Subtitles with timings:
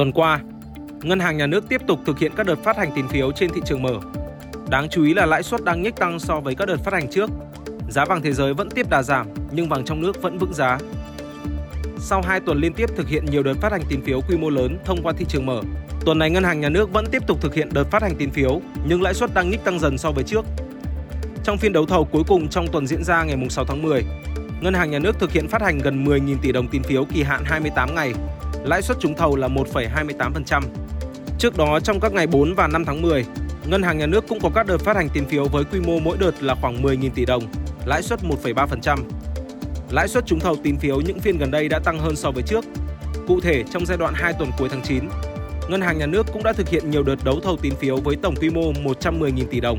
[0.00, 0.40] Tuần qua,
[1.02, 3.50] Ngân hàng Nhà nước tiếp tục thực hiện các đợt phát hành tín phiếu trên
[3.54, 4.00] thị trường mở.
[4.68, 7.10] Đáng chú ý là lãi suất đang nhích tăng so với các đợt phát hành
[7.10, 7.30] trước.
[7.88, 10.78] Giá vàng thế giới vẫn tiếp đà giảm, nhưng vàng trong nước vẫn vững giá.
[11.98, 14.50] Sau 2 tuần liên tiếp thực hiện nhiều đợt phát hành tín phiếu quy mô
[14.50, 15.62] lớn thông qua thị trường mở,
[16.04, 18.30] tuần này Ngân hàng Nhà nước vẫn tiếp tục thực hiện đợt phát hành tín
[18.30, 20.44] phiếu, nhưng lãi suất đang nhích tăng dần so với trước.
[21.44, 24.04] Trong phiên đấu thầu cuối cùng trong tuần diễn ra ngày 6 tháng 10,
[24.60, 27.22] Ngân hàng Nhà nước thực hiện phát hành gần 10.000 tỷ đồng tín phiếu kỳ
[27.22, 28.12] hạn 28 ngày,
[28.64, 30.62] lãi suất trúng thầu là 1,28%.
[31.38, 33.24] Trước đó trong các ngày 4 và 5 tháng 10,
[33.66, 35.98] Ngân hàng Nhà nước cũng có các đợt phát hành tín phiếu với quy mô
[35.98, 37.42] mỗi đợt là khoảng 10.000 tỷ đồng,
[37.84, 38.98] lãi suất 1,3%.
[39.90, 42.42] Lãi suất trúng thầu tín phiếu những phiên gần đây đã tăng hơn so với
[42.42, 42.64] trước.
[43.26, 45.08] Cụ thể, trong giai đoạn 2 tuần cuối tháng 9,
[45.68, 48.16] Ngân hàng Nhà nước cũng đã thực hiện nhiều đợt đấu thầu tín phiếu với
[48.16, 49.78] tổng quy mô 110.000 tỷ đồng.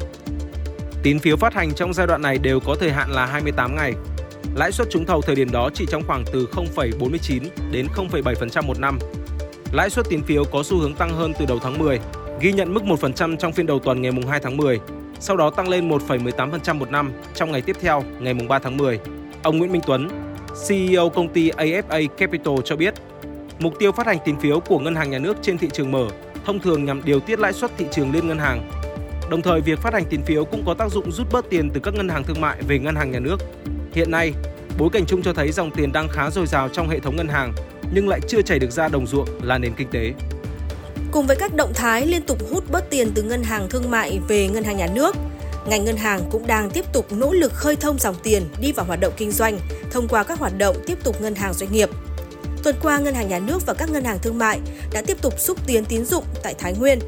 [1.04, 3.94] Tín phiếu phát hành trong giai đoạn này đều có thời hạn là 28 ngày.
[4.56, 8.80] Lãi suất trúng thầu thời điểm đó chỉ trong khoảng từ 0,49 đến 0,7% một
[8.80, 9.00] năm.
[9.72, 12.00] Lãi suất tín phiếu có xu hướng tăng hơn từ đầu tháng 10,
[12.42, 14.80] ghi nhận mức 1% trong phiên đầu tuần ngày 2 tháng 10,
[15.20, 19.00] sau đó tăng lên 1,18% một năm trong ngày tiếp theo ngày 3 tháng 10.
[19.44, 20.10] Ông Nguyễn Minh Tuấn,
[20.68, 22.94] CEO công ty AFA Capital cho biết,
[23.60, 26.08] mục tiêu phát hành tín phiếu của ngân hàng nhà nước trên thị trường mở
[26.46, 28.70] thông thường nhằm điều tiết lãi suất thị trường liên ngân hàng.
[29.30, 31.80] Đồng thời, việc phát hành tín phiếu cũng có tác dụng rút bớt tiền từ
[31.80, 33.38] các ngân hàng thương mại về ngân hàng nhà nước.
[33.94, 34.34] Hiện nay,
[34.78, 37.28] bối cảnh chung cho thấy dòng tiền đang khá dồi dào trong hệ thống ngân
[37.28, 37.54] hàng
[37.94, 40.14] nhưng lại chưa chảy được ra đồng ruộng là nền kinh tế.
[41.12, 44.20] Cùng với các động thái liên tục hút bớt tiền từ ngân hàng thương mại
[44.28, 45.16] về ngân hàng nhà nước,
[45.68, 48.86] ngành ngân hàng cũng đang tiếp tục nỗ lực khơi thông dòng tiền đi vào
[48.86, 49.60] hoạt động kinh doanh
[49.92, 51.90] thông qua các hoạt động tiếp tục ngân hàng doanh nghiệp.
[52.64, 54.60] Tuần qua, Ngân hàng Nhà nước và các ngân hàng thương mại
[54.94, 57.00] đã tiếp tục xúc tiến tín dụng tại Thái Nguyên.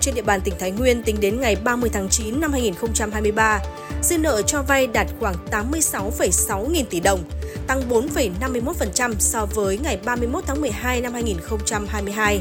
[0.00, 3.60] Trên địa bàn tỉnh Thái Nguyên tính đến ngày 30 tháng 9 năm 2023,
[4.02, 7.20] dư nợ cho vay đạt khoảng 86,6 nghìn tỷ đồng,
[7.66, 12.40] tăng 4,51% so với ngày 31 tháng 12 năm 2022.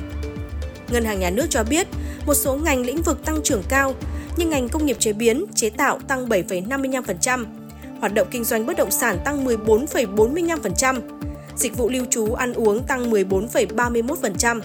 [0.91, 1.87] Ngân hàng Nhà nước cho biết,
[2.25, 3.95] một số ngành lĩnh vực tăng trưởng cao
[4.37, 7.45] như ngành công nghiệp chế biến, chế tạo tăng 7,55%,
[7.99, 11.01] hoạt động kinh doanh bất động sản tăng 14,45%,
[11.55, 14.61] dịch vụ lưu trú ăn uống tăng 14,31%.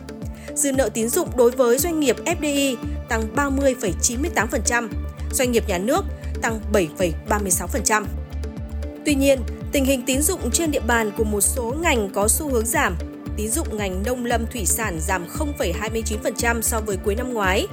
[0.54, 2.76] Dư nợ tín dụng đối với doanh nghiệp FDI
[3.08, 4.88] tăng 30,98%,
[5.32, 6.04] doanh nghiệp nhà nước
[6.42, 8.04] tăng 7,36%.
[9.06, 9.40] Tuy nhiên,
[9.72, 12.96] tình hình tín dụng trên địa bàn của một số ngành có xu hướng giảm.
[13.36, 17.66] Tín dụng ngành nông lâm thủy sản giảm 0,29% so với cuối năm ngoái.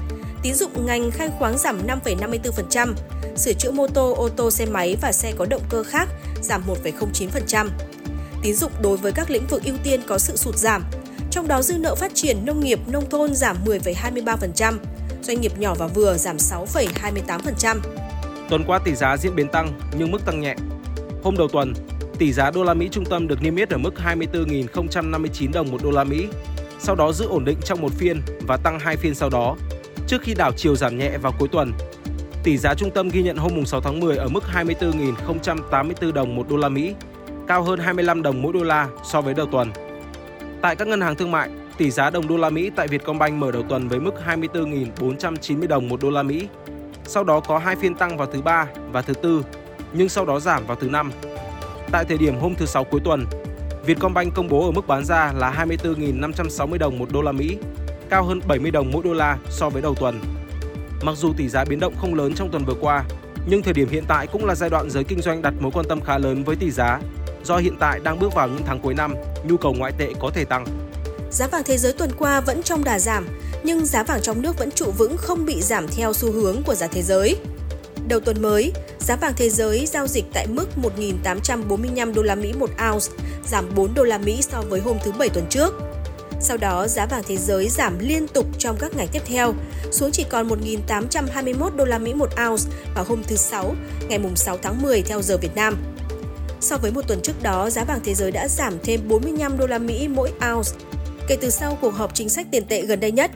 [0.44, 2.94] Tín dụng ngành khai khoáng giảm 5,54%,
[3.36, 6.10] sửa chữa mô tô, ô tô, xe máy và xe có động cơ khác
[6.42, 7.70] giảm 1,09%.
[8.42, 10.84] Tín dụng đối với các lĩnh vực ưu tiên có sự sụt giảm,
[11.32, 14.78] trong đó dư nợ phát triển nông nghiệp, nông thôn giảm 10,23%,
[15.22, 17.78] doanh nghiệp nhỏ và vừa giảm 6,28%.
[18.50, 20.56] Tuần qua tỷ giá diễn biến tăng nhưng mức tăng nhẹ.
[21.24, 21.74] Hôm đầu tuần,
[22.20, 25.84] tỷ giá đô la Mỹ trung tâm được niêm yết ở mức 24.059 đồng một
[25.84, 26.28] đô la Mỹ,
[26.80, 29.56] sau đó giữ ổn định trong một phiên và tăng hai phiên sau đó,
[30.08, 31.74] trước khi đảo chiều giảm nhẹ vào cuối tuần.
[32.44, 36.50] Tỷ giá trung tâm ghi nhận hôm 6 tháng 10 ở mức 24.084 đồng một
[36.50, 36.94] đô la Mỹ,
[37.48, 39.72] cao hơn 25 đồng mỗi đô la so với đầu tuần.
[40.62, 43.52] Tại các ngân hàng thương mại, tỷ giá đồng đô la Mỹ tại Vietcombank mở
[43.52, 46.48] đầu tuần với mức 24.490 đồng một đô la Mỹ.
[47.04, 49.46] Sau đó có hai phiên tăng vào thứ ba và thứ tư,
[49.94, 51.12] nhưng sau đó giảm vào thứ năm.
[51.92, 53.26] Tại thời điểm hôm thứ sáu cuối tuần,
[53.86, 57.58] Vietcombank công bố ở mức bán ra là 24.560 đồng một đô la Mỹ,
[58.10, 60.20] cao hơn 70 đồng mỗi đô la so với đầu tuần.
[61.02, 63.04] Mặc dù tỷ giá biến động không lớn trong tuần vừa qua,
[63.48, 65.86] nhưng thời điểm hiện tại cũng là giai đoạn giới kinh doanh đặt mối quan
[65.90, 67.00] tâm khá lớn với tỷ giá
[67.44, 70.32] do hiện tại đang bước vào những tháng cuối năm, nhu cầu ngoại tệ có
[70.34, 70.66] thể tăng.
[71.32, 73.28] Giá vàng thế giới tuần qua vẫn trong đà giảm,
[73.64, 76.76] nhưng giá vàng trong nước vẫn trụ vững không bị giảm theo xu hướng của
[76.76, 77.36] giá thế giới.
[78.08, 80.68] Đầu tuần mới, giá vàng thế giới giao dịch tại mức
[81.24, 83.06] 1.845 đô la Mỹ một ounce,
[83.48, 85.74] giảm 4 đô la Mỹ so với hôm thứ Bảy tuần trước.
[86.42, 89.54] Sau đó, giá vàng thế giới giảm liên tục trong các ngày tiếp theo,
[89.92, 92.64] xuống chỉ còn 1.821 đô la Mỹ một ounce
[92.96, 93.76] vào hôm thứ Sáu,
[94.08, 95.78] ngày 6 tháng 10 theo giờ Việt Nam.
[96.62, 99.68] So với một tuần trước đó, giá vàng thế giới đã giảm thêm 45 đô
[99.68, 100.72] la Mỹ mỗi ounce.
[101.28, 103.32] Kể từ sau cuộc họp chính sách tiền tệ gần đây nhất,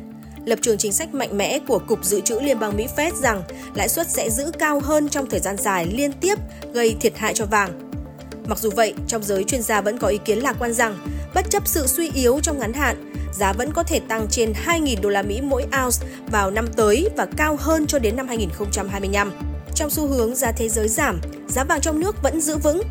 [0.46, 3.44] lập trường chính sách mạnh mẽ của Cục Dự trữ Liên bang Mỹ Fed rằng
[3.76, 6.36] lãi suất sẽ giữ cao hơn trong thời gian dài liên tiếp
[6.74, 7.90] gây thiệt hại cho vàng.
[8.48, 10.98] Mặc dù vậy, trong giới chuyên gia vẫn có ý kiến lạc quan rằng,
[11.34, 15.02] bất chấp sự suy yếu trong ngắn hạn, giá vẫn có thể tăng trên 2.000
[15.02, 19.32] đô la Mỹ mỗi ounce vào năm tới và cao hơn cho đến năm 2025.
[19.76, 22.82] Trong xu hướng giá thế giới giảm, giá vàng trong nước vẫn giữ vững.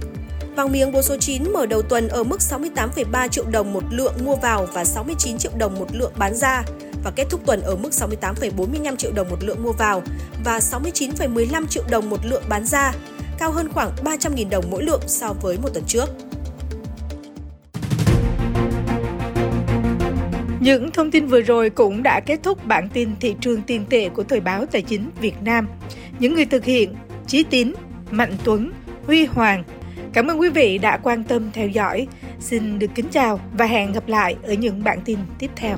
[0.57, 4.15] Vàng miếng bốn số 9 mở đầu tuần ở mức 68,3 triệu đồng một lượng
[4.25, 6.63] mua vào và 69 triệu đồng một lượng bán ra
[7.05, 10.03] và kết thúc tuần ở mức 68,45 triệu đồng một lượng mua vào
[10.45, 12.93] và 69,15 triệu đồng một lượng bán ra,
[13.39, 16.07] cao hơn khoảng 300.000 đồng mỗi lượng so với một tuần trước.
[20.61, 24.09] Những thông tin vừa rồi cũng đã kết thúc bản tin thị trường tiền tệ
[24.09, 25.69] của Thời báo Tài chính Việt Nam.
[26.19, 26.95] Những người thực hiện
[27.27, 27.73] Chí Tín,
[28.11, 28.73] Mạnh Tuấn,
[29.07, 29.65] Huy Hoàng.
[30.13, 32.07] Cảm ơn quý vị đã quan tâm theo dõi.
[32.41, 35.77] Xin được kính chào và hẹn gặp lại ở những bản tin tiếp theo.